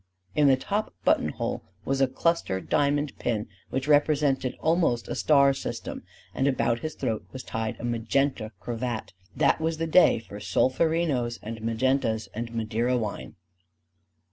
In 0.33 0.47
the 0.47 0.57
top 0.57 0.95
button 1.05 1.29
hole 1.29 1.61
was 1.85 2.01
a 2.01 2.07
cluster 2.07 2.59
diamond 2.59 3.15
pin 3.19 3.47
which 3.69 3.87
represented 3.87 4.57
almost 4.59 5.07
a 5.07 5.13
star 5.13 5.53
system; 5.53 6.01
and 6.33 6.47
about 6.47 6.79
his 6.79 6.95
throat 6.95 7.23
was 7.31 7.43
tied 7.43 7.79
a 7.79 7.83
magenta 7.83 8.51
cravat: 8.59 9.13
that 9.35 9.61
was 9.61 9.77
the 9.77 9.85
day 9.85 10.17
for 10.17 10.39
solferinos 10.39 11.37
and 11.43 11.61
magentas 11.61 12.29
and 12.33 12.51
Madeira 12.51 12.97
wine. 12.97 13.35